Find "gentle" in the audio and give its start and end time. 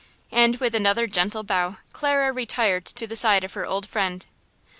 1.05-1.43